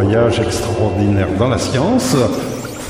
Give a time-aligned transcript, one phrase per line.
[0.00, 2.14] voyage extraordinaire dans la science,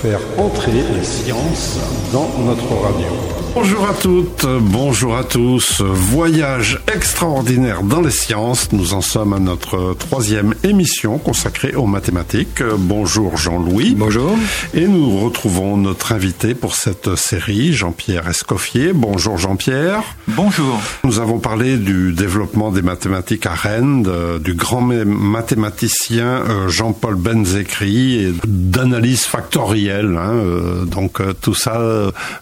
[0.03, 1.79] faire entrer les sciences
[2.13, 3.38] dans notre radio.
[3.55, 5.81] Bonjour à toutes, bonjour à tous.
[5.81, 8.73] Voyage extraordinaire dans les sciences.
[8.73, 12.63] Nous en sommes à notre troisième émission consacrée aux mathématiques.
[12.63, 13.95] Bonjour Jean-Louis.
[13.97, 14.37] Bonjour.
[14.75, 18.93] Et nous retrouvons notre invité pour cette série, Jean-Pierre Escoffier.
[18.93, 20.03] Bonjour Jean-Pierre.
[20.29, 20.81] Bonjour.
[21.05, 24.07] Nous avons parlé du développement des mathématiques à Rennes,
[24.41, 30.17] du grand mathématicien euh, Jean-Paul Benzekri et d'analyse factorielle.
[30.17, 30.33] Hein.
[30.35, 31.81] Euh, donc euh, tout ça,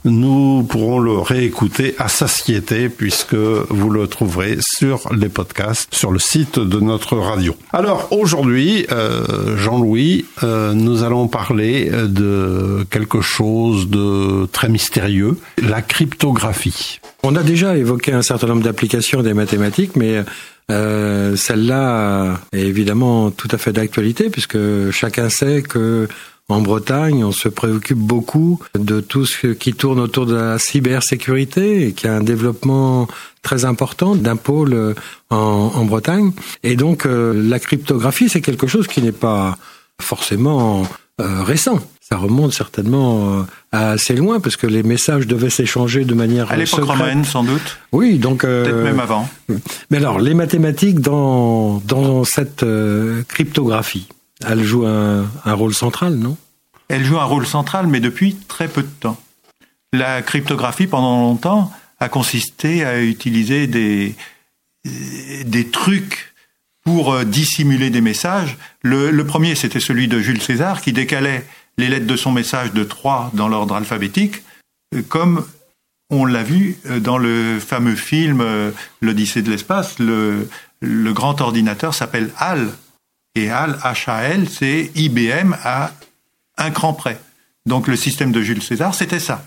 [0.04, 6.18] nous pourrons le réécouter à satiété puisque vous le trouverez sur les podcasts sur le
[6.18, 7.56] site de notre radio.
[7.72, 15.82] Alors aujourd'hui, euh, Jean-Louis, euh, nous allons parler de quelque chose de très mystérieux, la
[15.82, 17.00] cryptographie.
[17.22, 20.24] On a déjà évoqué un certain nombre d'applications des mathématiques, mais
[20.70, 24.58] euh, celle-là est évidemment tout à fait d'actualité puisque
[24.90, 26.08] chacun sait que
[26.48, 31.88] en Bretagne, on se préoccupe beaucoup de tout ce qui tourne autour de la cybersécurité
[31.88, 33.08] et qui a un développement
[33.42, 34.94] très important d'un pôle
[35.30, 36.30] en, Bretagne.
[36.62, 39.58] Et donc, euh, la cryptographie, c'est quelque chose qui n'est pas
[40.00, 40.86] forcément
[41.20, 41.80] euh, récent.
[42.00, 46.52] Ça remonte certainement euh, à assez loin parce que les messages devaient s'échanger de manière
[46.52, 47.78] à l'époque romaine sans doute.
[47.90, 49.28] Oui, donc peut-être même avant.
[49.90, 52.64] Mais alors les mathématiques dans dans cette
[53.26, 54.06] cryptographie,
[54.44, 56.36] elle joue un, rôle central, non?
[56.88, 59.20] Elle joue un rôle central, mais depuis très peu de temps.
[59.92, 64.14] La cryptographie, pendant longtemps, a consisté à utiliser des,
[65.72, 66.34] trucs
[66.84, 68.56] pour euh, dissimuler des messages.
[68.82, 71.44] Le, premier, c'était celui de Jules César, qui décalait
[71.78, 74.42] les lettres de son message de trois dans l'ordre alphabétique,
[74.94, 75.46] euh, comme
[76.10, 78.44] on l'a vu euh, dans le fameux film
[79.00, 79.98] L'Odyssée de l'espace.
[79.98, 80.48] Le,
[80.80, 82.68] le grand ordinateur s'appelle HAL,
[83.36, 85.92] et HAL, H-A-L, c'est IBM à
[86.58, 87.20] un cran près.
[87.66, 89.44] Donc le système de Jules César, c'était ça.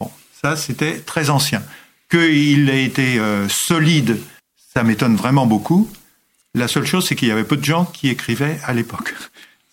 [0.00, 0.10] Bon,
[0.42, 1.62] ça c'était très ancien.
[2.10, 4.18] Qu'il ait été euh, solide,
[4.74, 5.90] ça m'étonne vraiment beaucoup.
[6.54, 9.14] La seule chose, c'est qu'il y avait peu de gens qui écrivaient à l'époque.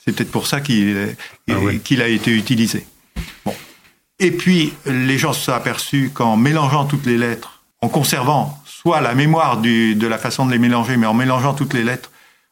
[0.05, 1.15] C'est peut-être pour ça qu'il
[1.49, 2.85] ah qu'il a été utilisé.
[3.43, 3.55] Bon.
[4.19, 9.01] Et puis, les gens se sont aperçus qu'en mélangeant toutes les lettres, en conservant soit
[9.01, 12.11] la mémoire du, de la façon de les mélanger, mais en mélangeant toutes les lettres,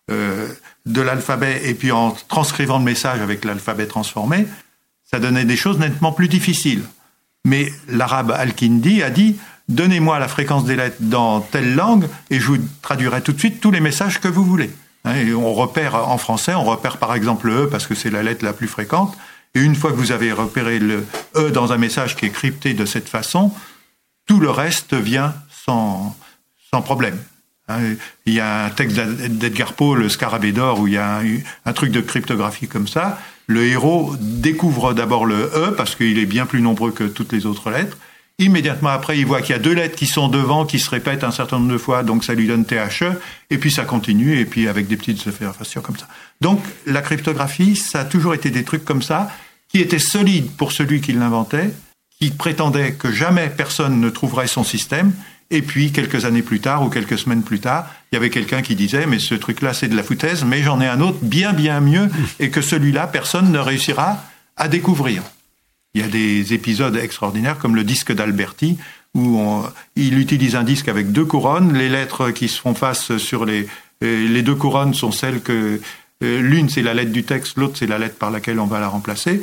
[0.09, 0.47] euh,
[0.85, 4.47] de l'alphabet et puis en transcrivant le message avec l'alphabet transformé,
[5.03, 6.83] ça donnait des choses nettement plus difficiles.
[7.45, 9.37] Mais l'arabe Al-Kindi a dit
[9.69, 13.61] Donnez-moi la fréquence des lettres dans telle langue et je vous traduirai tout de suite
[13.61, 14.71] tous les messages que vous voulez.
[15.05, 18.09] Hein, et on repère en français, on repère par exemple le E parce que c'est
[18.09, 19.17] la lettre la plus fréquente.
[19.55, 21.05] Et une fois que vous avez repéré le
[21.35, 23.51] E dans un message qui est crypté de cette façon,
[24.25, 25.33] tout le reste vient
[25.65, 26.15] sans,
[26.71, 27.17] sans problème.
[27.69, 31.21] Hein, il y a un texte d'Edgar Poe, le Scarabée d'or, où il y a
[31.65, 33.19] un, truc de cryptographie comme ça.
[33.47, 37.45] Le héros découvre d'abord le E parce qu'il est bien plus nombreux que toutes les
[37.45, 37.97] autres lettres.
[38.39, 41.23] Immédiatement après, il voit qu'il y a deux lettres qui sont devant, qui se répètent
[41.23, 43.13] un certain nombre de fois, donc ça lui donne THE,
[43.51, 46.07] et puis ça continue, et puis avec des petites observations comme ça.
[46.41, 49.29] Donc la cryptographie, ça a toujours été des trucs comme ça,
[49.69, 51.73] qui étaient solides pour celui qui l'inventait,
[52.19, 55.13] qui prétendait que jamais personne ne trouverait son système,
[55.49, 58.61] et puis, quelques années plus tard ou quelques semaines plus tard, il y avait quelqu'un
[58.61, 61.53] qui disait, mais ce truc-là, c'est de la foutaise, mais j'en ai un autre bien,
[61.53, 62.09] bien mieux,
[62.39, 64.23] et que celui-là, personne ne réussira
[64.57, 65.23] à découvrir.
[65.93, 68.77] Il y a des épisodes extraordinaires, comme le disque d'Alberti,
[69.13, 69.63] où
[69.95, 71.73] il utilise un disque avec deux couronnes.
[71.73, 73.67] Les lettres qui se font face sur les,
[74.03, 75.79] euh, les deux couronnes sont celles que
[76.23, 78.79] euh, l'une c'est la lettre du texte, l'autre c'est la lettre par laquelle on va
[78.79, 79.41] la remplacer.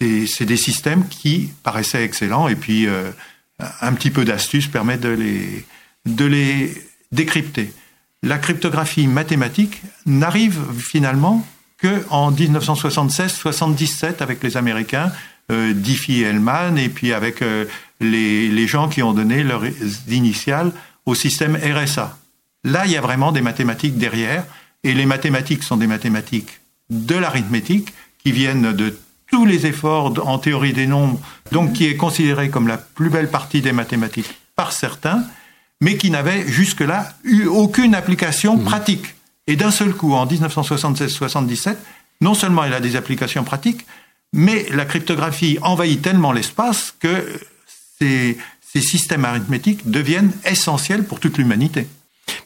[0.00, 3.10] C'est des systèmes qui paraissaient excellents et puis euh,
[3.58, 5.64] un petit peu d'astuce permet de les,
[6.06, 6.74] de les
[7.12, 7.72] décrypter.
[8.22, 11.46] La cryptographie mathématique n'arrive finalement
[11.80, 15.12] qu'en 1976-77 avec les Américains,
[15.52, 17.66] euh, Diffie et Hellman, et puis avec euh,
[18.00, 19.64] les, les, gens qui ont donné leurs
[20.08, 20.72] initiales
[21.04, 22.16] au système RSA.
[22.64, 24.44] Là, il y a vraiment des mathématiques derrière,
[24.84, 27.92] et les mathématiques sont des mathématiques de l'arithmétique
[28.22, 28.96] qui viennent de
[29.34, 31.18] tous les efforts en théorie des nombres,
[31.50, 35.24] donc qui est considéré comme la plus belle partie des mathématiques par certains,
[35.80, 38.62] mais qui n'avait jusque-là eu aucune application mmh.
[38.62, 39.16] pratique.
[39.48, 41.74] Et d'un seul coup, en 1976-77,
[42.20, 43.84] non seulement il a des applications pratiques,
[44.32, 47.26] mais la cryptographie envahit tellement l'espace que
[47.98, 48.38] ces,
[48.72, 51.88] systèmes arithmétiques deviennent essentiels pour toute l'humanité.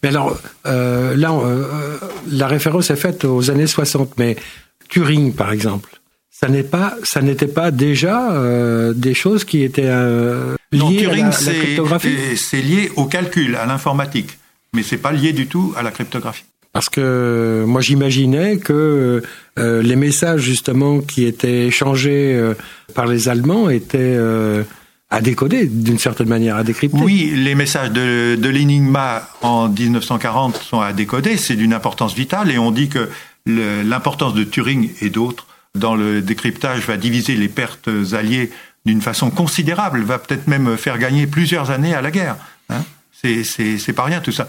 [0.02, 1.98] Mais alors, euh, là, euh,
[2.30, 4.36] la référence est faite aux années 60, mais
[4.88, 5.97] Turing, par exemple,
[6.38, 11.14] ça n'est pas, ça n'était pas déjà euh, des choses qui étaient euh, liées à
[11.14, 12.14] la, cryptographie.
[12.36, 14.38] C'est lié au calcul, à l'informatique,
[14.72, 16.44] mais c'est pas lié du tout à la cryptographie.
[16.72, 19.20] Parce que moi j'imaginais que
[19.58, 22.54] euh, les messages justement qui étaient échangés euh,
[22.94, 24.62] par les Allemands étaient euh,
[25.10, 26.98] à décoder d'une certaine manière, à décrypter.
[27.02, 32.52] Oui, les messages de, de l'Enigma en 1940 sont à décoder, c'est d'une importance vitale
[32.52, 33.08] et on dit que
[33.46, 38.50] l'importance de Turing et d'autres dans le décryptage va diviser les pertes alliées
[38.86, 42.36] d'une façon considérable, va peut-être même faire gagner plusieurs années à la guerre.
[42.70, 42.82] Hein
[43.12, 44.46] c'est pas rien tout ça.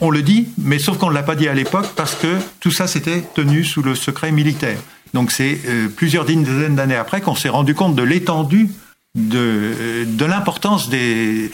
[0.00, 2.70] On le dit, mais sauf qu'on ne l'a pas dit à l'époque parce que tout
[2.70, 4.78] ça s'était tenu sous le secret militaire.
[5.12, 8.68] Donc c'est euh, plusieurs dizaines d'années après qu'on s'est rendu compte de l'étendue
[9.14, 11.50] de, de l'importance du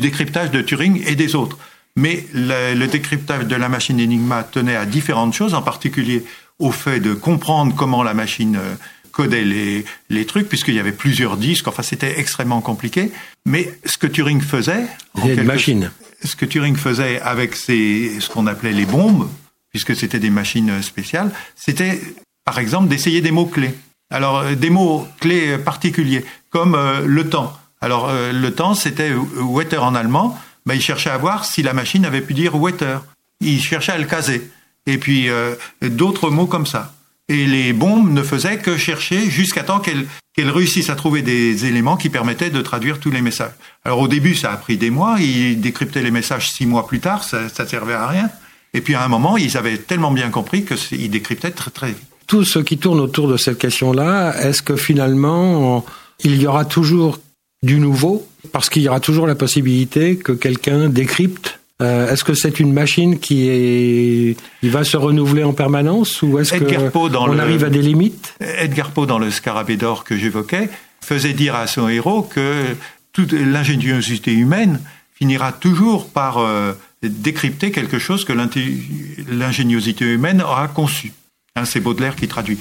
[0.00, 1.58] décryptage de Turing et des autres.
[1.96, 6.24] Mais le, décryptage de la machine Enigma tenait à différentes choses, en particulier
[6.60, 8.74] au fait de comprendre comment la machine euh,
[9.10, 13.10] codait les, les trucs, puisqu'il y avait plusieurs disques, enfin c'était extrêmement compliqué.
[13.44, 14.86] Mais ce que Turing faisait...
[15.24, 15.90] une machine.
[16.22, 19.28] Ce que Turing faisait avec ce qu'on appelait les bombes,
[19.70, 22.00] puisque c'était des machines spéciales, c'était
[22.44, 23.74] par exemple d'essayer des mots-clés.
[24.10, 27.56] Alors euh, des mots-clés particuliers, comme euh, le temps.
[27.80, 32.04] Alors le temps, c'était Wetter en allemand, ben, il cherchait à voir si la machine
[32.04, 32.98] avait pu dire Wetter.
[33.40, 34.50] Il cherchait à le caser
[34.90, 36.94] et puis euh, d'autres mots comme ça.
[37.28, 40.06] Et les bombes ne faisaient que chercher jusqu'à temps qu'elles
[40.36, 43.52] réussissent à trouver des éléments qui permettaient de traduire tous les messages.
[43.84, 46.98] Alors au début, ça a pris des mois, ils décryptaient les messages six mois plus
[46.98, 48.30] tard, ça, ça servait à rien.
[48.74, 52.06] Et puis à un moment, ils avaient tellement bien compris qu'ils décryptaient très très vite.
[52.26, 55.84] Tout ce qui tourne autour de cette question-là, est-ce que finalement,
[56.24, 57.18] il y aura toujours
[57.62, 58.26] du nouveau?
[58.52, 62.72] Parce qu'il y aura toujours la possibilité que quelqu'un décrypte euh, est-ce que c'est une
[62.72, 67.82] machine qui est, il va se renouveler en permanence ou est-ce qu'on arrive à des
[67.82, 68.34] limites?
[68.40, 70.68] Edgar Poe dans le Scarabée d'or que j'évoquais
[71.00, 72.76] faisait dire à son héros que
[73.12, 74.80] toute l'ingéniosité humaine
[75.14, 76.72] finira toujours par euh,
[77.02, 81.12] décrypter quelque chose que l'ingéniosité humaine aura conçu.
[81.56, 82.58] Hein, c'est Baudelaire qui traduit.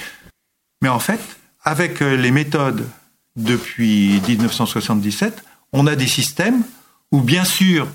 [0.81, 1.19] Mais en fait,
[1.63, 2.87] avec euh, les méthodes
[3.35, 5.43] depuis 1977,
[5.73, 6.63] on a des systèmes
[7.11, 7.87] où bien sûr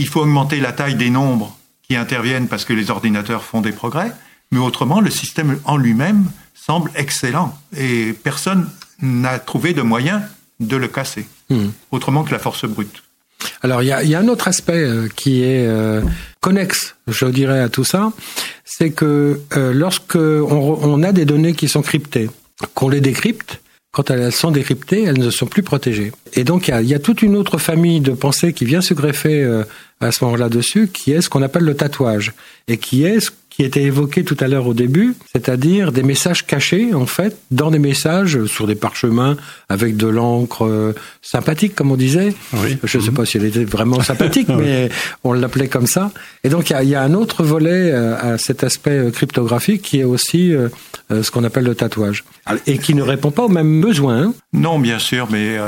[0.00, 3.72] il faut augmenter la taille des nombres qui interviennent parce que les ordinateurs font des
[3.72, 4.12] progrès,
[4.50, 6.24] mais autrement, le système en lui-même
[6.54, 8.68] semble excellent et personne
[9.02, 10.22] n'a trouvé de moyen
[10.58, 11.68] de le casser, hmm.
[11.90, 13.02] autrement que la force brute.
[13.62, 16.02] Alors il y a, un autre aspect euh, qui est euh,
[16.40, 18.12] connexe, je dirais, à tout ça,
[18.64, 22.30] c'est que euh, lorsque on, a des données qui sont cryptées,
[22.74, 23.60] qu'on les décrypte,
[23.92, 26.12] quand elles sont décryptées, elles ne sont plus protégées.
[26.34, 29.42] Et donc il y a, toute une autre famille de pensées qui vient se greffer
[29.42, 29.64] euh,
[30.00, 32.32] à ce moment-là dessus, qui est ce qu'on appelle le tatouage,
[32.68, 36.46] et qui est ce qui était évoqué tout à l'heure au début, c'est-à-dire des messages
[36.46, 39.36] cachés, en fait, dans des messages sur des parchemins
[39.68, 42.32] avec de l'encre euh, sympathique, comme on disait.
[42.54, 42.78] Oui.
[42.84, 44.88] Je ne sais pas si elle était vraiment sympathique, mais
[45.24, 46.12] on l'appelait comme ça.
[46.44, 50.00] Et donc, il y, a, un autre volet euh, à cet aspect euh, cryptographique qui
[50.00, 50.54] est aussi
[51.10, 52.24] ce qu'on appelle le tatouage.
[52.66, 54.22] Et qui ne répond pas aux mêmes besoins.
[54.22, 54.34] Hein.
[54.52, 55.58] Non, bien sûr, mais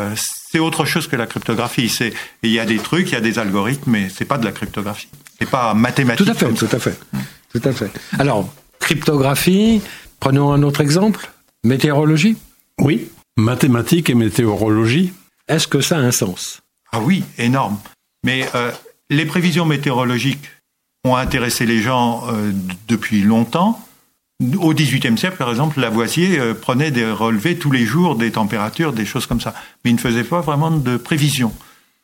[0.52, 1.88] c'est autre chose que la cryptographie.
[1.88, 2.12] C'est
[2.43, 4.52] il y a des trucs, il y a des algorithmes, mais c'est pas de la
[4.52, 5.08] cryptographie.
[5.38, 6.26] C'est pas mathématique.
[6.26, 6.99] Tout à fait, tout à fait.
[7.52, 7.90] Tout à fait.
[8.19, 9.81] Alors, cryptographie,
[10.20, 11.31] prenons un autre exemple,
[11.64, 12.37] météorologie.
[12.78, 13.08] Oui,
[13.38, 15.14] mathématiques et météorologie.
[15.49, 16.60] Est-ce que ça a un sens?
[16.93, 17.78] Ah oui, énorme.
[18.22, 18.70] Mais euh,
[19.08, 20.50] les prévisions météorologiques
[21.05, 22.53] ont intéressé les gens euh,
[22.88, 23.82] depuis longtemps.
[24.58, 28.93] Au XVIIIe siècle, par exemple, Lavoisier euh, prenait des relevés tous les jours des températures,
[28.93, 29.55] des choses comme ça.
[29.84, 31.53] Mais il ne faisait pas vraiment de prévisions.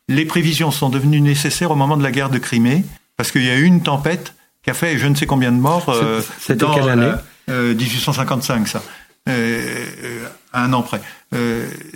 [0.07, 2.83] Les prévisions sont devenues nécessaires au moment de la guerre de Crimée,
[3.17, 5.57] parce qu'il y a eu une tempête qui a fait je ne sais combien de
[5.57, 5.89] morts.
[5.89, 7.11] Euh, C'était quelle année
[7.47, 8.83] 1855, ça.
[9.27, 9.85] Euh,
[10.53, 11.01] à un an près.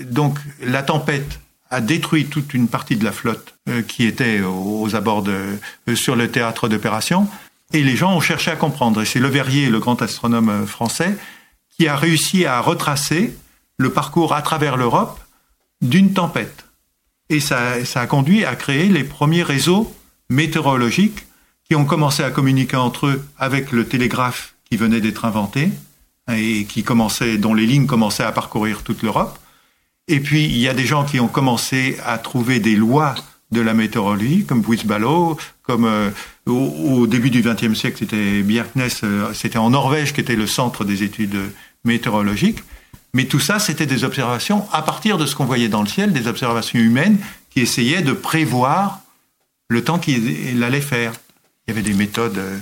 [0.04, 3.56] donc la tempête a détruit toute une partie de la flotte
[3.88, 5.58] qui était aux abords de,
[5.96, 7.28] sur le théâtre d'opération.
[7.74, 9.02] Et les gens ont cherché à comprendre.
[9.02, 11.16] Et c'est Le Verrier, le grand astronome français,
[11.76, 13.36] qui a réussi à retracer
[13.78, 15.20] le parcours à travers l'Europe
[15.82, 16.66] d'une tempête.
[17.30, 19.94] Et ça, ça a conduit à créer les premiers réseaux
[20.30, 21.26] météorologiques
[21.68, 25.70] qui ont commencé à communiquer entre eux avec le télégraphe qui venait d'être inventé
[26.32, 29.40] et qui commençait, dont les lignes commençaient à parcourir toute l'Europe.
[30.08, 33.16] Et puis, il y a des gens qui ont commencé à trouver des lois
[33.54, 36.10] de la météorologie, comme Buis-Ballot, comme euh,
[36.46, 40.84] au, début du XXe siècle, c'était Bjerknes, euh, c'était en Norvège qui était le centre
[40.84, 41.38] des études
[41.86, 42.64] météorologiques.
[43.14, 46.12] Mais tout ça, c'était des observations à partir de ce qu'on voyait dans le ciel,
[46.12, 47.18] des observations humaines
[47.52, 49.02] qui essayaient de prévoir
[49.70, 51.14] le temps qu'il allait faire
[51.68, 52.58] il y avait des méthodes euh,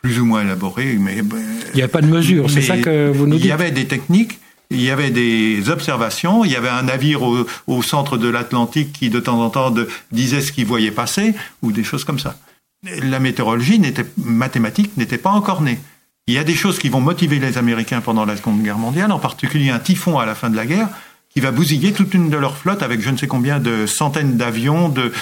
[0.00, 3.26] plus ou moins élaborées, mais il n'y a pas de mesure, c'est ça que vous
[3.26, 3.46] nous dites.
[3.46, 4.38] Il y avait des techniques,
[4.74, 9.10] il y avait des observations, il y avait un navire au, centre de l'Atlantique qui
[9.10, 9.72] de temps en temps
[10.12, 12.36] disait ce qu'il voyait passer ou des choses comme ça.
[12.84, 15.78] la météorologie n'était mathématique n'était pas encore née.
[16.26, 19.12] Il y a des choses qui vont motiver les Américains pendant la Seconde Guerre mondiale,
[19.12, 20.88] en particulier un typhon à la fin de la guerre
[21.30, 24.36] qui va bousiller toute une de leurs flottes avec je ne sais combien de centaines
[24.36, 25.12] d'avions, de,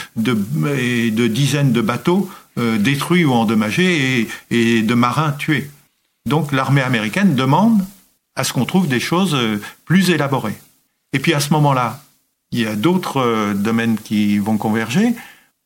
[0.78, 5.70] et de dizaines de bateaux euh, détruits ou endommagés et de marins tués.
[6.26, 7.82] Donc l'armée américaine demande
[8.36, 10.58] à ce qu'on trouve des choses euh, plus élaborées.
[11.12, 12.02] Et puis à ce moment-là,
[12.50, 15.14] il y a d'autres euh, domaines qui vont converger.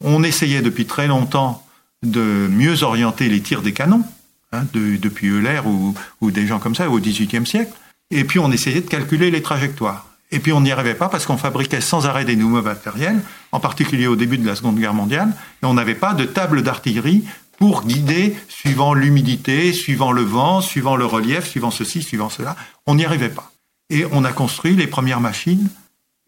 [0.03, 1.65] On essayait depuis très longtemps
[2.03, 4.05] de mieux orienter les tirs des canons,
[4.53, 7.73] hein, de, depuis Euler ou, ou, des gens comme ça au XVIIIe siècle.
[8.11, 10.07] Et puis on essayait de calculer les trajectoires.
[10.33, 13.21] Et puis on n'y arrivait pas parce qu'on fabriquait sans arrêt des nouveaux matériels,
[13.53, 15.33] en particulier au début de la Seconde Guerre mondiale,
[15.63, 17.25] et on n'avait pas de table d'artillerie
[17.59, 22.57] pour guider suivant l'humidité, suivant le vent, suivant le relief, suivant ceci, suivant cela.
[22.87, 23.53] On n'y arrivait pas.
[23.91, 25.69] Et on a construit les premières machines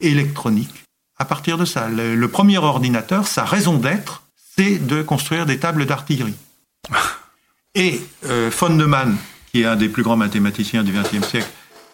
[0.00, 0.84] électroniques
[1.16, 1.88] à partir de ça.
[1.88, 4.22] Le, le premier ordinateur, sa raison d'être,
[4.56, 6.36] c'est de construire des tables d'artillerie.
[7.74, 9.16] Et euh, von Neumann,
[9.52, 11.50] qui est un des plus grands mathématiciens du XXe siècle,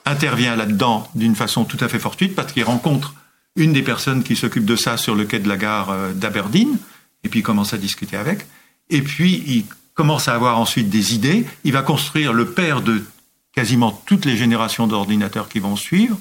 [0.06, 3.14] intervient là-dedans d'une façon tout à fait fortuite parce qu'il rencontre
[3.56, 6.78] une des personnes qui s'occupe de ça sur le quai de la gare euh, d'Aberdeen,
[7.22, 8.46] et puis il commence à discuter avec.
[8.90, 9.64] Et puis il
[9.94, 11.46] commence à avoir ensuite des idées.
[11.64, 13.04] Il va construire le père de
[13.52, 16.18] quasiment toutes les générations d'ordinateurs qui vont suivre.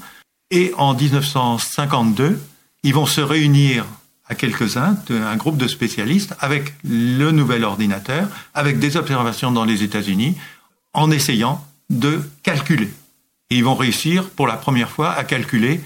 [0.52, 2.40] Et en 1952,
[2.84, 3.86] ils vont se réunir
[4.28, 9.84] à quelques-uns, un groupe de spécialistes, avec le nouvel ordinateur, avec des observations dans les
[9.84, 10.38] États-Unis,
[10.94, 12.92] en essayant de calculer.
[13.50, 15.82] Et ils vont réussir pour la première fois à calculer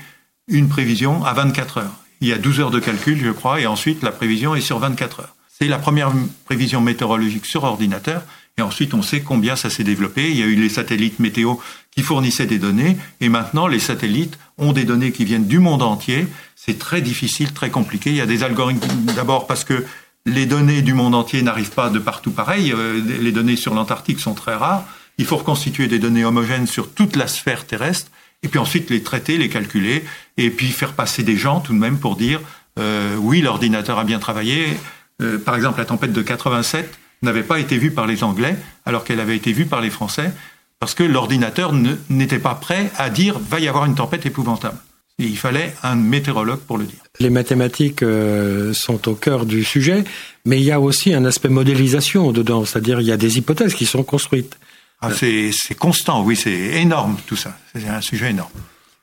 [0.47, 1.95] une prévision à 24 heures.
[2.21, 4.79] Il y a 12 heures de calcul, je crois, et ensuite la prévision est sur
[4.79, 5.35] 24 heures.
[5.59, 6.11] C'est la première
[6.45, 8.21] prévision météorologique sur ordinateur,
[8.59, 10.29] et ensuite on sait combien ça s'est développé.
[10.29, 11.55] Il y a eu les satellites météo
[11.89, 15.81] qui fournissaient des données, et maintenant les satellites ont des données qui viennent du monde
[15.81, 16.27] entier.
[16.55, 18.11] C'est très difficile, très compliqué.
[18.11, 19.83] Il y a des algorithmes d'abord parce que
[20.27, 22.71] les données du monde entier n'arrivent pas de partout pareil.
[23.19, 24.85] Les données sur l'Antarctique sont très rares.
[25.17, 28.11] Il faut reconstituer des données homogènes sur toute la sphère terrestre,
[28.43, 30.05] et puis ensuite les traiter, les calculer,
[30.37, 32.41] et puis faire passer des gens tout de même pour dire
[32.77, 34.77] euh, oui, l'ordinateur a bien travaillé.
[35.21, 38.55] Euh, par exemple, la tempête de 87 n'avait pas été vue par les Anglais,
[38.85, 40.31] alors qu'elle avait été vue par les Français,
[40.79, 41.73] parce que l'ordinateur
[42.09, 44.77] n'était pas prêt à dire va y avoir une tempête épouvantable.
[45.19, 46.99] Et il fallait un météorologue pour le dire.
[47.19, 50.03] Les mathématiques euh, sont au cœur du sujet,
[50.45, 53.73] mais il y a aussi un aspect modélisation dedans, c'est-à-dire il y a des hypothèses
[53.73, 54.59] qui sont construites.
[55.01, 57.57] Ah, c'est constant, oui, c'est énorme tout ça.
[57.73, 58.51] C'est un sujet énorme.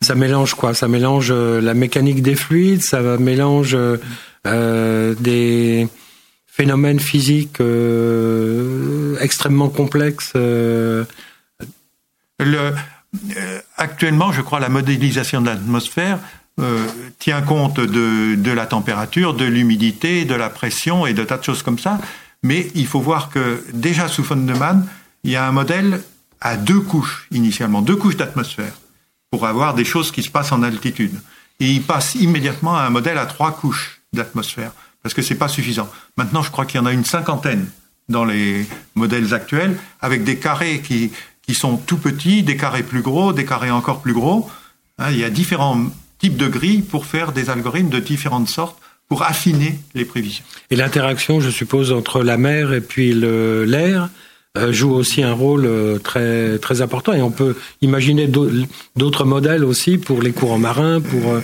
[0.03, 0.75] Ça mélange quoi?
[0.75, 3.77] Ça mélange euh, la mécanique des fluides, ça mélange
[4.47, 5.89] euh, des
[6.57, 10.33] phénomènes physiques euh, extrêmement complexes.
[10.37, 11.05] Euh...
[12.43, 12.73] Euh,
[13.77, 16.19] actuellement, je crois, la modélisation de l'atmosphère
[17.19, 21.43] tient compte de, de, la température, de l'humidité, de la pression et de tas de
[21.43, 21.99] choses comme ça.
[22.45, 24.87] Mais il faut voir que déjà sous von Neumann,
[25.25, 26.01] il y a un modèle
[26.41, 28.75] à deux couches initialement, deux couches d'atmosphère,
[29.31, 31.19] pour avoir des choses qui se passent en altitude.
[31.59, 34.73] Et il passe immédiatement à un modèle à trois couches d'atmosphère,
[35.05, 35.89] parce que c'est pas suffisant.
[36.17, 37.67] Maintenant, je crois qu'il y en a une cinquantaine
[38.09, 43.03] dans les modèles actuels, avec des carrés qui, qui sont tout petits, des carrés plus
[43.03, 44.51] gros, des carrés encore plus gros.
[44.99, 45.79] Hein, il y a différents
[46.19, 50.45] types de grilles pour faire des algorithmes de différentes sortes pour affiner les prévisions.
[50.71, 54.09] Et l'interaction, je suppose, entre la mer et puis l'air
[54.57, 59.65] euh, joue aussi un rôle euh, très très important et on peut imaginer d'autres modèles
[59.65, 61.41] aussi pour les courants marins pour euh,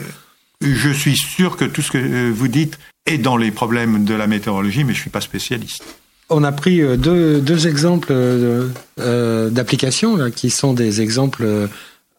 [0.61, 4.27] je suis sûr que tout ce que vous dites est dans les problèmes de la
[4.27, 5.85] météorologie mais je suis pas spécialiste
[6.33, 11.69] on a pris deux, deux exemples euh, d'applications qui sont des exemples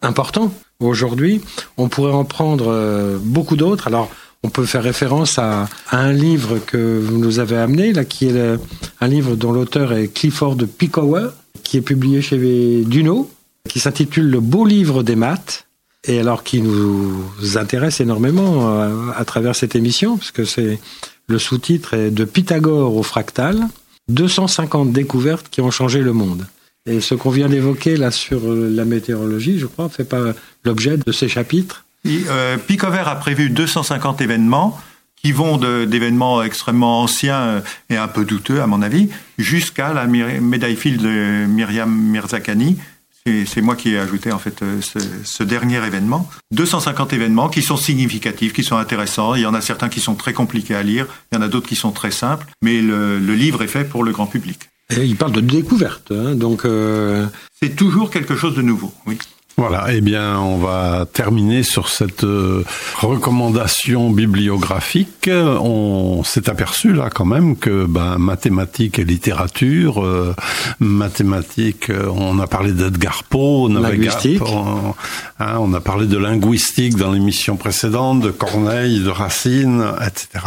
[0.02, 1.40] importants aujourd'hui.
[1.78, 3.88] On pourrait en prendre beaucoup d'autres.
[3.88, 4.12] Alors,
[4.44, 8.60] on peut faire référence à, un livre que vous nous avez amené, là, qui est
[9.00, 11.30] un livre dont l'auteur est Clifford Pickower,
[11.64, 13.30] qui est publié chez Duno,
[13.70, 15.68] qui s'intitule Le beau livre des maths,
[16.08, 17.24] et alors qui nous
[17.56, 20.80] intéresse énormément à, euh, à travers cette émission, puisque c'est
[21.28, 23.68] le sous-titre est De Pythagore au fractal,
[24.10, 26.46] 250 découvertes qui ont changé le monde.
[26.86, 31.12] Et ce qu'on vient d'évoquer là sur la météorologie, je crois, fait pas l'objet de
[31.12, 31.86] ces chapitres.
[32.08, 34.80] Euh, Picover a prévu 250 événements
[35.16, 40.08] qui vont d'événements extrêmement anciens euh, et un peu douteux à mon avis, jusqu'à la
[40.08, 42.78] médaille fil de Myriam Mirzakhani.
[43.26, 46.28] C'est moi qui ai ajouté en fait euh, ce, ce, dernier événement.
[46.52, 49.36] 250 événements qui sont significatifs, qui sont intéressants.
[49.36, 51.48] Il y en a certains qui sont très compliqués à lire, il y en a
[51.48, 54.70] d'autres qui sont très simples, mais le, le, livre est fait pour le grand public.
[54.90, 56.66] Et il parle de découverte, hein, donc.
[56.66, 57.28] Euh...
[57.62, 59.20] C'est toujours quelque chose de nouveau, oui.
[59.58, 62.64] Voilà, eh bien, on va terminer sur cette euh,
[62.98, 65.30] recommandation bibliographique.
[65.30, 70.34] On s'est aperçu là quand même que ben, mathématiques et littérature, euh,
[70.80, 74.42] mathématiques, euh, on a parlé d'Edgar Poe, linguistique.
[74.42, 74.96] On,
[75.40, 80.46] hein, on, a parlé de linguistique dans l'émission précédente, de Corneille, de Racine, etc.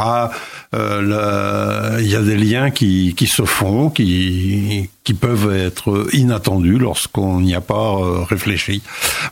[0.72, 7.40] Il y a des liens qui, qui se font, qui, qui peuvent être inattendus lorsqu'on
[7.40, 8.82] n'y a pas euh, réfléchi.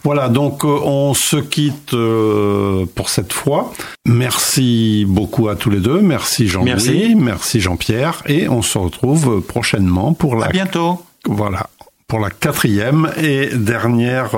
[0.05, 3.73] Voilà, donc euh, on se quitte euh, pour cette fois.
[4.07, 6.02] Merci beaucoup à tous les deux.
[6.02, 10.47] Merci Jean-Louis, merci, Jean-Pierre, et on se retrouve prochainement pour la.
[10.47, 11.02] À bientôt.
[11.25, 11.71] Voilà,
[12.07, 14.31] pour la quatrième et dernière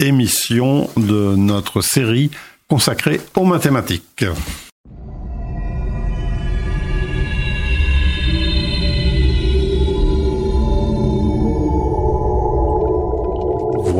[0.00, 2.30] émission de notre série
[2.68, 4.24] consacrée aux mathématiques.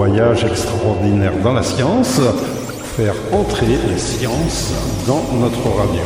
[0.00, 2.22] Voyage extraordinaire dans la science,
[2.96, 4.72] faire entrer les sciences
[5.06, 6.00] dans notre radio.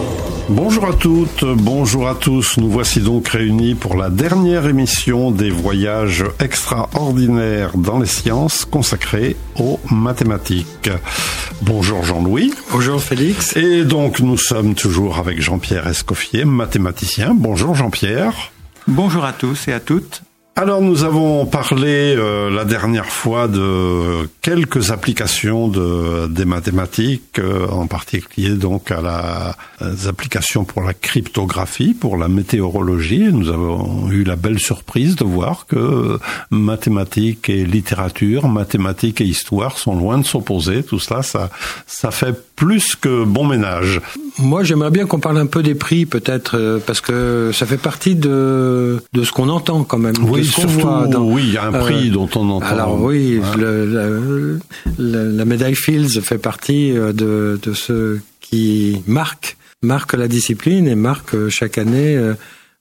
[0.48, 2.56] Bonjour à toutes, bonjour à tous.
[2.56, 9.36] Nous voici donc réunis pour la dernière émission des voyages extraordinaires dans les sciences consacrés
[9.60, 10.90] aux mathématiques.
[11.62, 12.52] Bonjour Jean-Louis.
[12.72, 13.56] Bonjour Félix.
[13.56, 17.32] Et donc nous sommes toujours avec Jean-Pierre Escoffier, mathématicien.
[17.32, 18.50] Bonjour Jean-Pierre.
[18.88, 20.22] Bonjour à tous et à toutes.
[20.56, 27.66] Alors nous avons parlé euh, la dernière fois de quelques applications de, des mathématiques, euh,
[27.66, 33.32] en particulier donc à la, les applications pour la cryptographie, pour la météorologie.
[33.32, 36.20] Nous avons eu la belle surprise de voir que
[36.50, 40.84] mathématiques et littérature, mathématiques et histoire sont loin de s'opposer.
[40.84, 41.50] Tout cela, ça,
[41.88, 44.00] ça fait plus que bon ménage.
[44.38, 47.76] Moi, j'aimerais bien qu'on parle un peu des prix, peut-être, euh, parce que ça fait
[47.76, 50.14] partie de, de ce qu'on entend quand même.
[50.22, 52.66] Oui, surtout, oui, il y a un prix euh, dont on entend.
[52.66, 54.58] Alors oui, le,
[54.98, 60.94] la médaille Fields fait partie euh, de, de ceux qui marquent, marquent la discipline et
[60.94, 62.20] marquent chaque année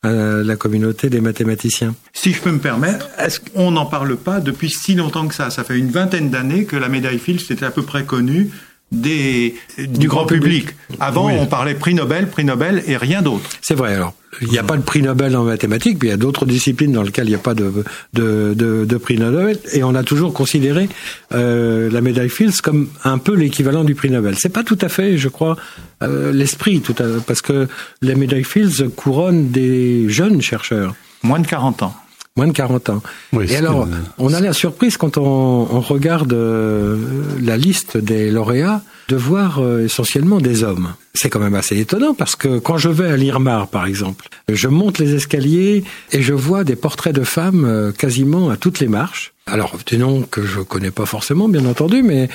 [0.04, 1.96] la communauté des mathématiciens.
[2.12, 5.50] Si je peux me permettre, est-ce qu'on n'en parle pas depuis si longtemps que ça?
[5.50, 8.50] Ça fait une vingtaine d'années que la médaille Fields était à peu près connue
[8.94, 10.68] des, du, grand, public.
[11.00, 13.50] Avant, on parlait prix Nobel, prix Nobel et rien d'autre.
[13.62, 13.96] C'est vrai.
[13.96, 16.46] Alors, il n'y a pas de prix Nobel en mathématiques, mais il y a d'autres
[16.46, 19.60] disciplines dans lesquelles il n'y a pas de, de, de, de, prix Nobel.
[19.74, 20.90] Et on a toujours considéré
[21.34, 24.36] euh, la médaille Fields comme un peu l'équivalent du prix Nobel.
[24.38, 25.58] C'est pas tout à fait, je crois,
[26.02, 27.68] euh, l'esprit, tout à, parce que
[28.02, 30.96] la médaille Fields couronne des jeunes chercheurs.
[31.24, 31.96] Moins de 40 ans
[32.36, 33.04] moins de 40 ans.
[33.48, 36.98] et alors, on a la surprise quand on, on regarde euh,
[37.40, 40.94] la liste des lauréats de voir euh, essentiellement des hommes.
[41.14, 44.68] C'est quand même assez étonnant parce que quand je vais à l'Irmar, par exemple, je
[44.68, 48.88] monte les escaliers et je vois des portraits de femmes euh, quasiment à toutes les
[48.88, 49.34] marches.
[49.46, 52.30] Alors, des noms que je connais pas forcément, bien entendu, mais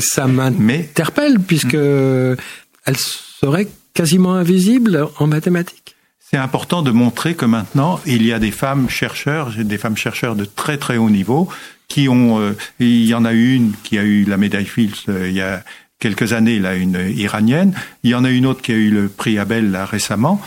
[0.00, 2.36] ça m'interpelle puisque mm.
[2.84, 5.96] elles seraient quasiment invisibles en mathématiques
[6.30, 10.36] c'est important de montrer que maintenant, il y a des femmes chercheurs, des femmes chercheurs
[10.36, 11.48] de très très haut niveau,
[11.88, 15.28] qui ont, euh, il y en a une qui a eu la médaille Fields euh,
[15.28, 15.64] il y a
[15.98, 17.74] quelques années, là, une iranienne.
[18.04, 20.40] Il y en a une autre qui a eu le prix Abel là, récemment.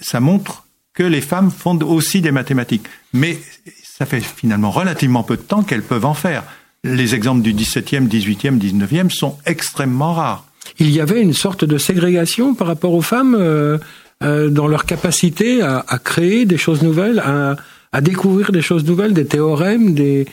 [0.00, 2.86] Ça montre que les femmes font aussi des mathématiques.
[3.14, 3.38] Mais
[3.82, 6.44] ça fait finalement relativement peu de temps qu'elles peuvent en faire.
[6.84, 10.44] Les exemples du 17e, 18e, 19e sont extrêmement rares.
[10.78, 13.78] Il y avait une sorte de ségrégation par rapport aux femmes euh,
[14.22, 17.56] euh, dans leur capacité à, à, créer des choses nouvelles, à,
[17.92, 20.26] à, découvrir des choses nouvelles, des théorèmes, des...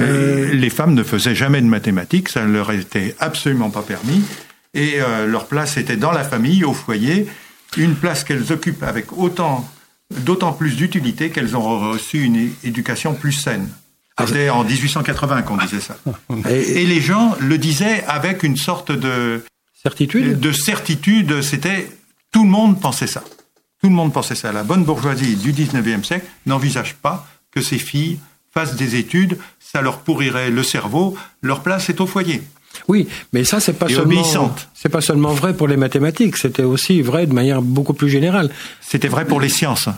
[0.00, 0.52] Euh...
[0.52, 4.22] Les femmes ne faisaient jamais de mathématiques, ça ne leur était absolument pas permis,
[4.74, 7.26] et euh, leur place était dans la famille, au foyer,
[7.78, 9.66] une place qu'elles occupent avec autant,
[10.10, 13.68] d'autant plus d'utilité qu'elles ont reçu une éducation plus saine.
[14.18, 15.96] Ah, C'était en 1880 qu'on disait ça.
[16.50, 19.42] Et, et, les gens le disaient avec une sorte de
[19.82, 20.38] certitude.
[20.38, 21.88] De certitude, c'était
[22.32, 23.22] tout le monde pensait ça.
[23.80, 24.52] Tout le monde pensait ça.
[24.52, 28.18] La bonne bourgeoisie du 19e siècle n'envisage pas que ces filles
[28.52, 32.42] fassent des études, ça leur pourrirait le cerveau, leur place est au foyer.
[32.88, 34.22] Oui, mais ça c'est pas seulement
[34.74, 38.50] c'est pas seulement vrai pour les mathématiques, c'était aussi vrai de manière beaucoup plus générale.
[38.80, 39.88] C'était vrai pour les sciences.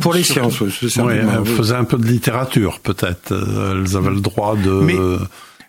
[0.00, 3.32] Pour les sciences, oui, oui, elles faisaient un peu de littérature peut-être.
[3.32, 5.18] Elles avaient le droit de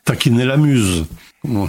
[0.03, 1.05] taquiner la muse.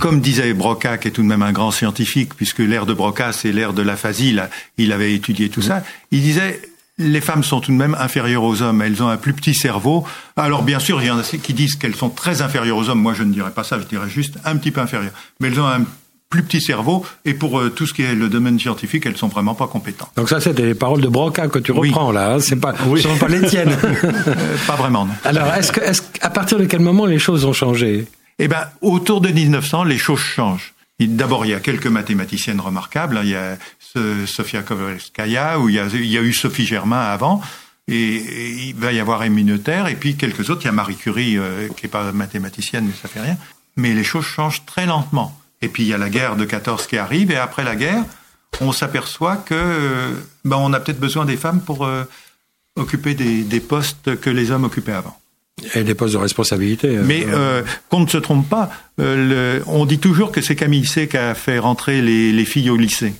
[0.00, 3.32] Comme disait Broca, qui est tout de même un grand scientifique, puisque l'ère de Broca,
[3.32, 4.36] c'est l'ère de l'aphasie,
[4.78, 6.60] il avait étudié tout ça, il disait
[6.98, 10.04] les femmes sont tout de même inférieures aux hommes, elles ont un plus petit cerveau.
[10.36, 13.00] Alors bien sûr, il y en a qui disent qu'elles sont très inférieures aux hommes,
[13.00, 15.12] moi je ne dirais pas ça, je dirais juste un petit peu inférieures.
[15.40, 15.84] Mais elles ont un
[16.28, 19.28] plus petit cerveau et pour euh, tout ce qui est le domaine scientifique, elles sont
[19.28, 20.10] vraiment pas compétentes.
[20.16, 22.34] Donc ça, c'est des paroles de Broca que tu reprends là.
[22.34, 22.40] Hein.
[22.40, 23.00] c'est pas, oui.
[23.00, 23.76] ce sont pas les tiennes.
[24.06, 25.06] Euh, pas vraiment.
[25.06, 25.12] Non.
[25.24, 28.06] Alors, est-ce que, est à partir de quel moment les choses ont changé?
[28.38, 30.74] Eh ben, autour de 1900, les choses changent.
[30.98, 33.18] D'abord, il y a quelques mathématiciennes remarquables.
[33.18, 33.22] Hein.
[33.24, 33.58] Il y a
[34.26, 35.78] Sofia Kovalskaya, ou il y
[36.18, 37.42] a, eu Sophie Germain avant.
[37.88, 40.62] Et, il va y avoir Éminotaire, et puis quelques autres.
[40.62, 43.36] Il y a Marie Curie, euh, qui est pas mathématicienne, mais ça fait rien.
[43.76, 45.38] Mais les choses changent très lentement.
[45.62, 48.04] Et puis il y a la guerre de 14 qui arrive, et après la guerre,
[48.60, 52.04] on s'aperçoit que euh, ben, on a peut-être besoin des femmes pour euh,
[52.76, 55.18] occuper des, des, postes que les hommes occupaient avant.
[55.74, 56.98] Et des postes de responsabilité.
[57.02, 61.08] Mais euh, qu'on ne se trompe pas, le, on dit toujours que c'est Camille C
[61.08, 63.14] qui a fait rentrer les, les filles au lycée.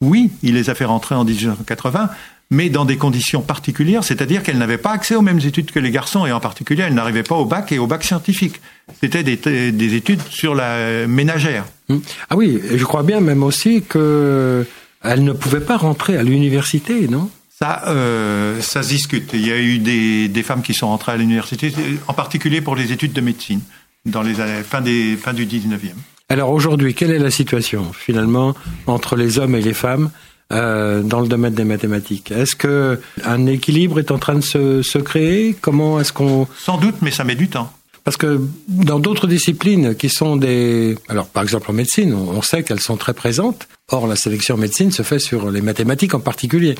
[0.00, 2.08] Oui, il les a fait rentrer en 1880,
[2.50, 5.90] mais dans des conditions particulières, c'est-à-dire qu'elles n'avaient pas accès aux mêmes études que les
[5.90, 8.60] garçons, et en particulier, elles n'arrivaient pas au bac et au bac scientifique.
[9.00, 11.64] C'était des, études sur la ménagère.
[11.88, 12.00] Hum.
[12.30, 14.64] Ah oui, et je crois bien même aussi qu'elles
[15.02, 17.30] ne pouvaient pas rentrer à l'université, non?
[17.64, 19.30] Ça, euh, ça se discute.
[19.32, 21.72] Il y a eu des, femmes qui sont rentrées à l'université,
[22.06, 23.60] en particulier pour les études de médecine,
[24.04, 25.94] dans les fin, des, fin du 19e.
[26.28, 28.54] Alors aujourd'hui, quelle est la situation finalement
[28.86, 30.10] entre les hommes et les femmes
[30.52, 32.32] euh, dans le domaine des mathématiques?
[32.32, 35.56] Est-ce que un équilibre est en train de se, se créer?
[35.58, 37.72] Comment est-ce qu'on Sans doute, mais ça met du temps.
[38.04, 40.96] Parce que dans d'autres disciplines qui sont des...
[41.08, 43.66] Alors par exemple en médecine, on sait qu'elles sont très présentes.
[43.90, 46.74] Or la sélection en médecine se fait sur les mathématiques en particulier.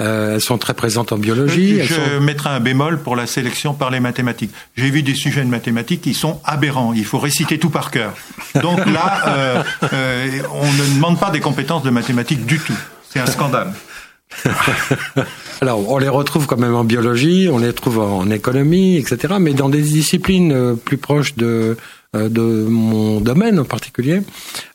[0.00, 1.82] Euh, elles sont très présentes en biologie.
[1.82, 4.50] Je mettrai un bémol pour la sélection par les mathématiques.
[4.76, 6.92] J'ai vu des sujets de mathématiques qui sont aberrants.
[6.92, 8.14] Il faut réciter tout par cœur.
[8.62, 12.76] Donc là, euh, euh, on ne demande pas des compétences de mathématiques du tout.
[13.08, 13.72] C'est un scandale.
[15.60, 19.34] Alors, on les retrouve quand même en biologie, on les trouve en économie, etc.
[19.40, 21.76] Mais dans des disciplines euh, plus proches de,
[22.16, 24.22] euh, de mon domaine en particulier,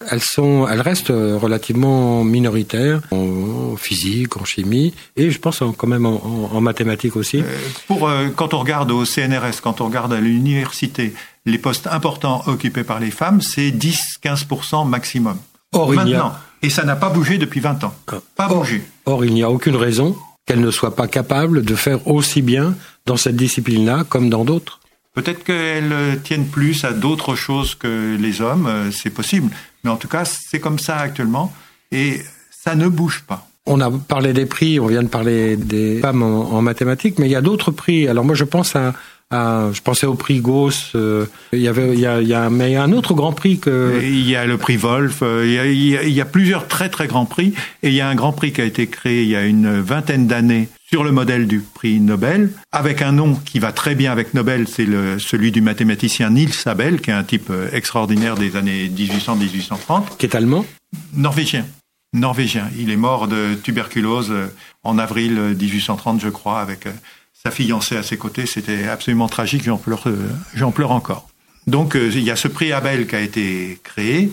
[0.10, 6.06] elles sont, elles restent relativement minoritaires en physique, en chimie, et je pense quand même
[6.06, 7.42] en, mathématiques aussi.
[7.42, 11.13] Euh, pour quand on regarde au CNRS, quand on regarde à l'université,
[11.46, 15.38] les postes importants occupés par les femmes, c'est 10-15% maximum.
[15.74, 17.94] Or, Maintenant, et ça n'a pas bougé depuis 20 ans.
[18.08, 18.16] Ah.
[18.36, 18.84] Pas bougé.
[19.06, 22.76] Or, il n'y a aucune raison qu'elle ne soit pas capable de faire aussi bien
[23.06, 24.80] dans cette discipline-là comme dans d'autres.
[25.14, 29.52] Peut-être qu'elle tienne plus à d'autres choses que les hommes, euh, c'est possible.
[29.84, 31.54] Mais en tout cas, c'est comme ça actuellement.
[31.92, 33.48] Et ça ne bouge pas.
[33.66, 37.28] On a parlé des prix, on vient de parler des femmes en, en mathématiques, mais
[37.28, 38.08] il y a d'autres prix.
[38.08, 38.94] Alors moi, je pense à
[39.32, 40.92] ah, je pensais au prix Gauss.
[40.96, 42.92] Euh, il y avait, il y a, il y a, mais il y a un
[42.92, 44.00] autre grand prix que.
[44.04, 45.24] Il y a le prix Wolf.
[45.24, 47.54] Euh, il y a, il y a, plusieurs très très grands prix.
[47.82, 49.80] Et il y a un grand prix qui a été créé il y a une
[49.80, 54.12] vingtaine d'années sur le modèle du prix Nobel, avec un nom qui va très bien
[54.12, 58.36] avec Nobel, c'est le, celui du mathématicien Niels Abel, qui est un type euh, extraordinaire
[58.36, 60.18] des années 1800-1830.
[60.20, 60.64] Qui est allemand
[61.16, 61.66] Norvégien.
[62.14, 62.70] Norvégien.
[62.78, 64.32] Il est mort de tuberculose
[64.84, 66.88] en avril 1830, je crois, avec
[67.45, 68.45] sa fiancée à ses côtés.
[68.45, 71.27] C'était absolument tragique, j'en pleure, euh, j'en pleure encore.
[71.67, 74.32] Donc euh, il y a ce prix Abel qui a été créé.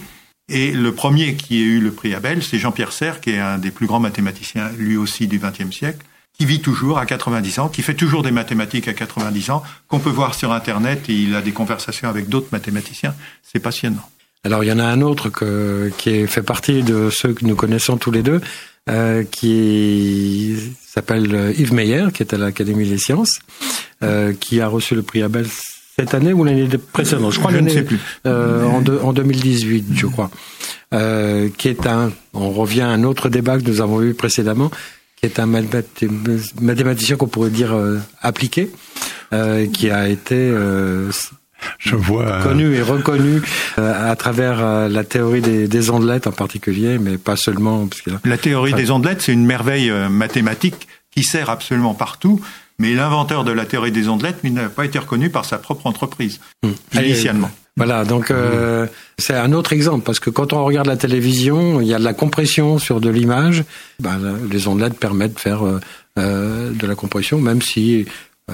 [0.48, 3.58] Et le premier qui a eu le prix Abel, c'est Jean-Pierre Serre, qui est un
[3.58, 7.68] des plus grands mathématiciens, lui aussi, du XXe siècle, qui vit toujours à 90 ans,
[7.68, 11.34] qui fait toujours des mathématiques à 90 ans, qu'on peut voir sur Internet, et il
[11.34, 13.14] a des conversations avec d'autres mathématiciens.
[13.42, 14.08] C'est passionnant.
[14.44, 17.56] Alors il y en a un autre que, qui fait partie de ceux que nous
[17.56, 18.40] connaissons tous les deux,
[18.88, 23.40] euh, qui s'appelle euh, Yves Meyer, qui est à l'Académie des sciences,
[24.02, 25.46] euh, qui a reçu le prix Abel
[26.00, 27.84] cette année ou l'année précédente, je crois l'année
[28.26, 30.30] euh, en, en 2018, je crois,
[30.94, 34.70] euh, qui est un, on revient à un autre débat que nous avons eu précédemment,
[35.16, 38.70] qui est un mathématicien qu'on pourrait dire euh, appliqué,
[39.72, 40.52] qui a été
[41.78, 43.42] je vois connu et reconnu
[43.78, 47.86] euh, à travers euh, la théorie des, des, ondelettes en particulier, mais pas seulement.
[47.86, 52.40] Parce que la théorie des ondelettes, c'est une merveille euh, mathématique qui sert absolument partout.
[52.78, 56.40] Mais l'inventeur de la théorie des ondelettes n'a pas été reconnu par sa propre entreprise
[56.62, 56.74] hum.
[56.94, 57.50] initialement.
[57.76, 61.86] Voilà, donc euh, c'est un autre exemple parce que quand on regarde la télévision, il
[61.86, 63.64] y a de la compression sur de l'image.
[64.00, 64.18] Ben,
[64.50, 68.06] les ondelettes permettent de faire euh, de la compression, même si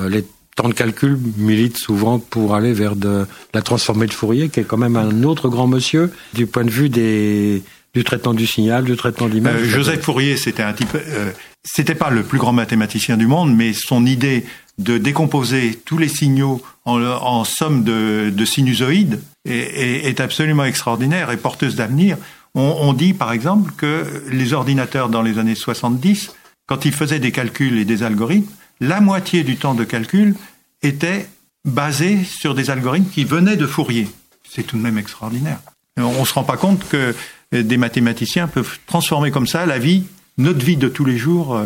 [0.08, 0.24] les
[0.56, 4.64] temps de calcul milite souvent pour aller vers de la transformée de Fourier, qui est
[4.64, 7.62] quand même un autre grand monsieur du point de vue des
[7.94, 9.62] du traitement du signal, du traitement d'image.
[9.62, 11.30] Euh, Joseph Fourier, c'était un type, euh,
[11.64, 14.44] c'était pas le plus grand mathématicien du monde, mais son idée
[14.76, 21.38] de décomposer tous les signaux en, en somme de, de sinusoïdes est, absolument extraordinaire et
[21.38, 22.18] porteuse d'avenir.
[22.54, 26.34] On dit par exemple que les ordinateurs dans les années 70,
[26.66, 30.34] quand ils faisaient des calculs et des algorithmes, la moitié du temps de calcul
[30.82, 31.28] était
[31.64, 34.08] basé sur des algorithmes qui venaient de Fourier.
[34.48, 35.58] C'est tout de même extraordinaire.
[35.96, 37.14] On ne se rend pas compte que
[37.52, 40.04] des mathématiciens peuvent transformer comme ça la vie,
[40.38, 41.60] notre vie de tous les jours,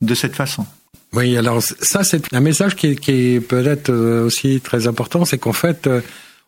[0.00, 0.66] de cette façon.
[1.12, 5.52] Oui, alors ça c'est un message qui, qui peut être aussi très important, c'est qu'en
[5.52, 5.88] fait,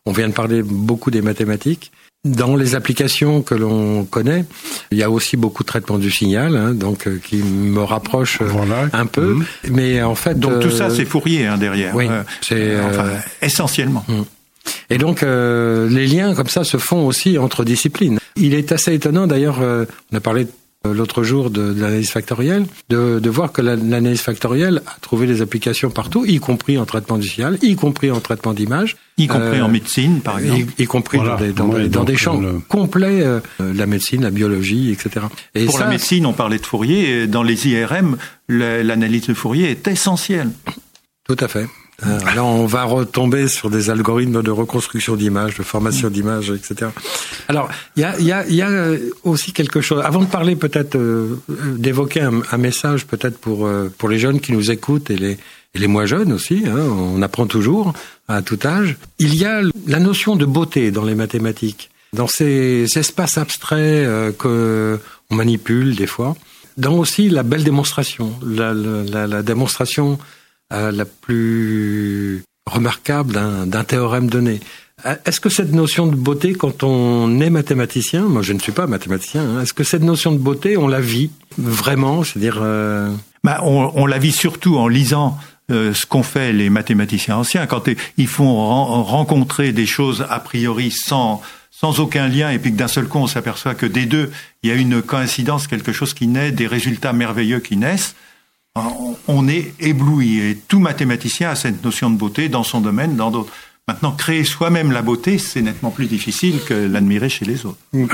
[0.05, 1.91] on vient de parler beaucoup des mathématiques,
[2.25, 4.43] dans les applications que l'on connaît,
[4.91, 8.39] il y a aussi beaucoup de traitement du signal, hein, donc euh, qui me rapproche
[8.41, 9.35] euh, un peu.
[9.35, 9.45] Mhm.
[9.71, 11.95] Mais en fait, donc tout ça euh, c'est Fourier hein, derrière.
[11.95, 12.07] Oui,
[12.41, 12.77] c'est
[13.41, 14.03] essentiellement.
[14.07, 14.25] Mhm.
[14.89, 18.19] Et donc les liens comme ça se font aussi entre disciplines.
[18.35, 19.59] Il est assez étonnant d'ailleurs.
[19.61, 20.47] on a parlé euh,
[20.85, 25.89] l'autre jour de, l'analyse factorielle, de, de, voir que l'analyse factorielle a trouvé des applications
[25.89, 28.95] partout, y compris en traitement du signal, y compris en traitement d'image.
[29.17, 30.73] Y compris en euh, médecine, par exemple.
[30.77, 35.25] Y, compris dans des, dans, des champs complets, euh, la médecine, la biologie, etc.
[35.53, 39.87] Et Pour la médecine, on parlait de Fourier, dans les IRM, l'analyse de Fourier est
[39.87, 40.49] essentielle.
[41.27, 41.67] Tout à fait.
[42.05, 46.91] Euh, là, on va retomber sur des algorithmes de reconstruction d'images, de formation d'images, etc.
[47.47, 50.01] Alors, il y a, y, a, y a, euh, aussi quelque chose.
[50.05, 54.53] Avant de parler, peut-être euh, d'évoquer un, un, message, peut-être pour pour les jeunes qui
[54.53, 55.37] nous écoutent et les
[55.75, 56.63] et les moins jeunes aussi.
[56.65, 57.93] Hein, on apprend toujours
[58.27, 58.97] à tout âge.
[59.19, 64.99] Il y a la notion de beauté dans les mathématiques, dans ces espaces abstraits que
[65.29, 66.35] on manipule des fois.
[66.77, 70.17] Dans aussi la belle démonstration, la, la, la démonstration
[70.71, 73.33] la plus remarquable
[73.65, 74.59] d'un théorème donné.
[75.05, 78.71] Euh, est-ce que cette notion de beauté, quand on est mathématicien, moi je ne suis
[78.71, 83.13] pas mathématicien, hein, est-ce que cette notion de beauté, on la vit vraiment C'est-à-dire, euh...
[83.43, 85.37] bah, on, on, la vit surtout en lisant
[85.71, 87.83] euh, ce qu'ont fait les mathématiciens anciens quand
[88.17, 88.55] ils font
[89.03, 93.19] rencontrer des choses a priori sans sans aucun lien et puis que d'un seul coup
[93.19, 94.31] on s'aperçoit que des deux
[94.63, 98.15] il y a une coïncidence, quelque chose qui naît, des résultats merveilleux qui naissent
[99.27, 100.39] on est ébloui.
[100.39, 103.51] Et tout mathématicien a cette notion de beauté dans son domaine, dans d'autres.
[103.87, 107.79] Maintenant, créer soi-même la beauté, c'est nettement plus difficile que l'admirer chez les autres.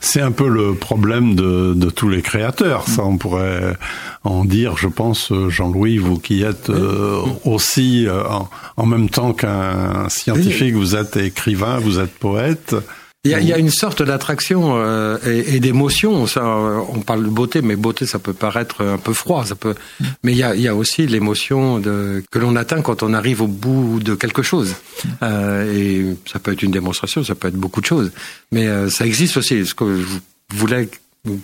[0.00, 2.88] C'est un peu le problème de, tous les créateurs.
[2.88, 3.76] Ça, on pourrait
[4.24, 8.22] en dire, je pense, Jean-Louis, vous qui êtes euh, aussi, euh,
[8.76, 12.74] en, même temps qu'un scientifique, vous êtes écrivain, vous êtes poète.
[13.24, 16.26] Il y, a, il y a, une sorte d'attraction euh, et, et d'émotion.
[16.26, 19.44] Ça, euh, on parle de beauté, mais beauté, ça peut paraître un peu froid.
[19.44, 19.74] Ça peut,
[20.22, 23.12] mais il y a, il y a aussi l'émotion de, que l'on atteint quand on
[23.12, 24.74] arrive au bout de quelque chose.
[25.22, 28.10] Euh, et ça peut être une démonstration, ça peut être beaucoup de choses.
[28.52, 29.66] Mais euh, ça existe aussi.
[29.66, 30.88] Ce que je voulais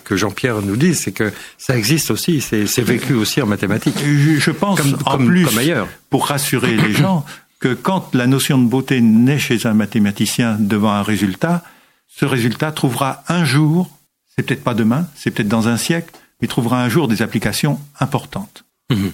[0.04, 3.98] que Jean-Pierre nous dise, c'est que ça existe aussi, c'est vécu aussi en mathématiques.
[4.02, 5.88] Je pense, comme, en plus, comme ailleurs.
[6.08, 7.26] pour rassurer les gens,
[7.58, 11.62] que quand la notion de beauté naît chez un mathématicien devant un résultat,
[12.06, 13.90] ce résultat trouvera un jour,
[14.34, 17.80] c'est peut-être pas demain, c'est peut-être dans un siècle, mais trouvera un jour des applications
[17.98, 18.64] importantes.
[18.90, 19.12] Mhm.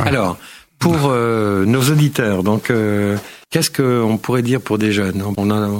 [0.00, 0.38] Alors,
[0.78, 3.16] pour euh, nos auditeurs, donc euh,
[3.50, 5.22] qu'est-ce qu'on pourrait dire pour des jeunes?
[5.36, 5.70] On a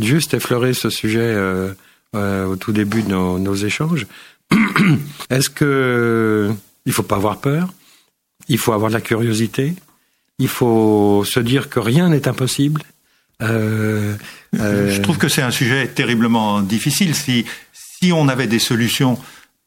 [0.00, 1.74] juste effleuré ce sujet euh,
[2.14, 4.06] au tout début de nos, nos échanges.
[5.30, 6.50] Est-ce que
[6.86, 7.72] il faut pas avoir peur?
[8.48, 9.74] Il faut avoir de la curiosité?
[10.42, 12.82] Il faut se dire que rien n'est impossible.
[13.42, 14.16] Euh,
[14.58, 17.14] euh, Je trouve que c'est un sujet terriblement difficile.
[17.14, 19.18] Si, si on avait des solutions,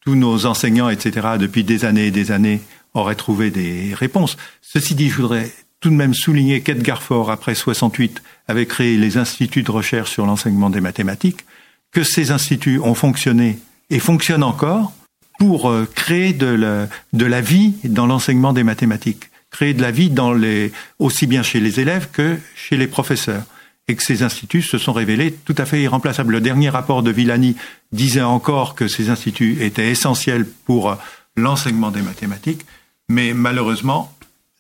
[0.01, 2.61] tous nos enseignants, etc., depuis des années et des années,
[2.93, 4.35] auraient trouvé des réponses.
[4.61, 9.17] Ceci dit, je voudrais tout de même souligner qu'Edgar Faure, après 68, avait créé les
[9.17, 11.45] instituts de recherche sur l'enseignement des mathématiques,
[11.93, 13.59] que ces instituts ont fonctionné
[13.89, 14.91] et fonctionnent encore
[15.39, 19.91] pour euh, créer de la, de la vie dans l'enseignement des mathématiques créer de la
[19.91, 23.44] vie dans les, aussi bien chez les élèves que chez les professeurs.
[23.88, 26.34] Et que ces instituts se sont révélés tout à fait irremplaçables.
[26.34, 27.56] Le dernier rapport de Villani
[27.91, 30.96] disait encore que ces instituts étaient essentiels pour euh,
[31.38, 32.65] l'enseignement des mathématiques,
[33.08, 34.12] mais malheureusement,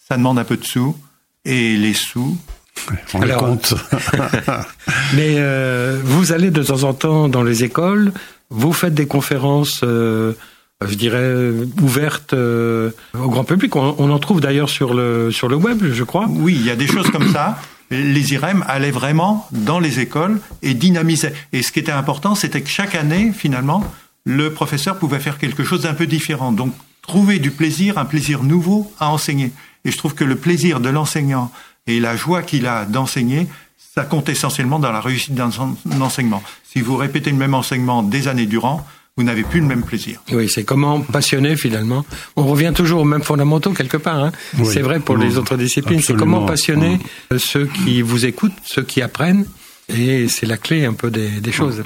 [0.07, 0.95] ça demande un peu de sous,
[1.43, 2.37] et les sous,
[3.15, 3.73] on les compte.
[5.15, 8.13] mais euh, vous allez de temps en temps dans les écoles,
[8.49, 10.33] vous faites des conférences euh,
[10.83, 11.33] je dirais,
[11.81, 13.75] ouverte euh, au grand public.
[13.75, 16.25] On, en trouve d'ailleurs sur le, sur le web, je crois.
[16.29, 17.59] Oui, il y a des choses comme ça.
[17.91, 21.33] Les IREM allaient vraiment dans les écoles et dynamisaient.
[21.53, 23.83] Et ce qui était important, c'était que chaque année, finalement,
[24.25, 26.51] le professeur pouvait faire quelque chose d'un peu différent.
[26.51, 29.51] Donc, trouver du plaisir, un plaisir nouveau à enseigner.
[29.85, 31.51] Et je trouve que le plaisir de l'enseignant
[31.87, 35.51] et la joie qu'il a d'enseigner, ça compte essentiellement dans la réussite d'un
[36.01, 36.43] enseignement.
[36.63, 38.85] Si vous répétez le même enseignement des années durant,
[39.17, 40.21] vous n'avez plus le même plaisir.
[40.33, 42.05] Oui, c'est comment passionner finalement.
[42.35, 44.21] On revient toujours aux mêmes fondamentaux quelque part.
[44.21, 44.31] Hein.
[44.65, 46.01] c'est vrai pour les autres disciplines.
[46.01, 46.99] C'est comment passionner
[47.37, 49.45] ceux qui vous écoutent, ceux qui apprennent,
[49.87, 51.83] Et c'est la clé un peu des, des choses.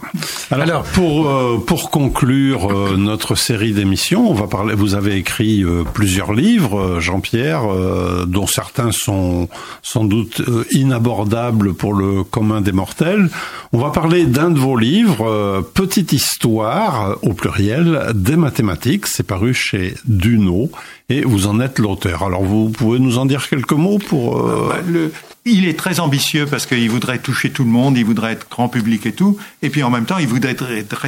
[0.51, 4.73] Alors, pour euh, pour conclure euh, notre série d'émissions, on va parler.
[4.73, 7.63] Vous avez écrit euh, plusieurs livres, Jean-Pierre,
[8.25, 9.49] dont certains sont
[9.81, 13.29] sans doute inabordables pour le commun des mortels.
[13.73, 19.07] On va parler d'un de vos livres, Petite histoire au pluriel des mathématiques.
[19.07, 20.71] C'est paru chez Duno
[21.10, 22.24] et vous en êtes l'auteur.
[22.24, 25.12] Alors, vous pouvez nous en dire quelques mots pour bah, le
[25.45, 28.69] il est très ambitieux parce qu'il voudrait toucher tout le monde, il voudrait être grand
[28.69, 30.56] public et tout, et puis en même temps, il voudrait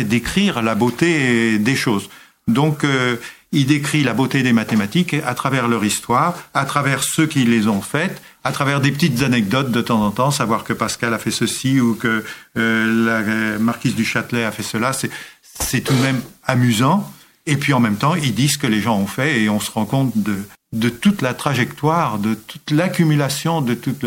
[0.03, 2.09] décrire la beauté des choses.
[2.47, 3.17] Donc, euh,
[3.51, 7.67] il décrit la beauté des mathématiques à travers leur histoire, à travers ceux qui les
[7.67, 11.19] ont faites, à travers des petites anecdotes de temps en temps, savoir que Pascal a
[11.19, 12.23] fait ceci ou que
[12.57, 17.11] euh, la marquise du Châtelet a fait cela, c'est tout de même amusant.
[17.45, 19.59] Et puis en même temps, ils disent ce que les gens ont fait et on
[19.59, 20.37] se rend compte de,
[20.73, 24.05] de toute la trajectoire, de toute l'accumulation, de toute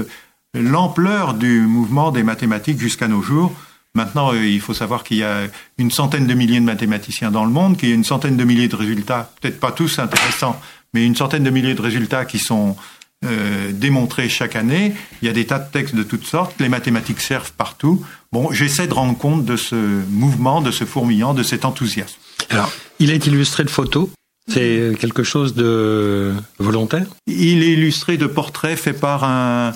[0.54, 3.52] l'ampleur du mouvement des mathématiques jusqu'à nos jours.
[3.96, 5.42] Maintenant, euh, il faut savoir qu'il y a
[5.78, 8.44] une centaine de milliers de mathématiciens dans le monde, qu'il y a une centaine de
[8.44, 10.60] milliers de résultats, peut-être pas tous intéressants,
[10.92, 12.76] mais une centaine de milliers de résultats qui sont
[13.24, 14.94] euh, démontrés chaque année.
[15.22, 16.54] Il y a des tas de textes de toutes sortes.
[16.58, 18.04] Les mathématiques servent partout.
[18.32, 19.76] Bon, j'essaie de rendre compte de ce
[20.10, 22.18] mouvement, de ce fourmillant, de cet enthousiasme.
[22.50, 24.08] Alors, il est illustré de photos.
[24.48, 29.72] C'est quelque chose de volontaire Il est illustré de portraits faits par un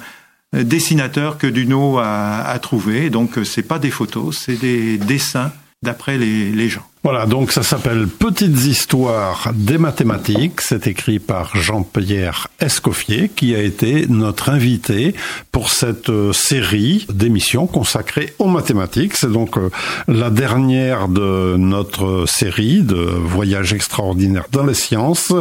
[0.53, 3.09] dessinateur que Duno a, trouvé.
[3.11, 6.83] Donc, c'est pas des photos, c'est des dessins d'après les, gens.
[7.05, 10.61] Voilà, donc ça s'appelle Petites histoires des mathématiques.
[10.61, 15.15] C'est écrit par Jean-Pierre Escoffier, qui a été notre invité
[15.53, 19.15] pour cette euh, série d'émissions consacrées aux mathématiques.
[19.15, 19.71] C'est donc euh,
[20.09, 25.33] la dernière de notre série de voyages extraordinaires dans les sciences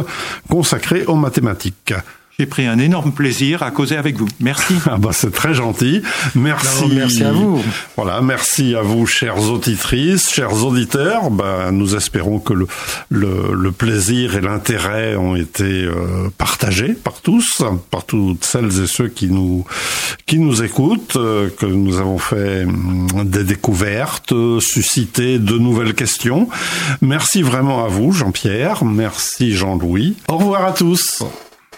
[0.48, 1.92] consacrée aux mathématiques.
[2.40, 4.28] J'ai pris un énorme plaisir à causer avec vous.
[4.38, 4.74] Merci.
[4.90, 6.02] Ah bah c'est très gentil.
[6.36, 6.84] Merci.
[6.94, 7.60] merci à vous.
[7.96, 11.30] Voilà, merci à vous, chères auditrices, chers auditeurs.
[11.30, 12.68] Bah, nous espérons que le,
[13.10, 18.86] le, le plaisir et l'intérêt ont été euh, partagés par tous, par toutes celles et
[18.86, 19.64] ceux qui nous
[20.26, 26.48] qui nous écoutent, euh, que nous avons fait hum, des découvertes, suscité de nouvelles questions.
[27.02, 28.84] Merci vraiment à vous, Jean-Pierre.
[28.84, 30.16] Merci Jean-Louis.
[30.28, 31.24] Au revoir à tous.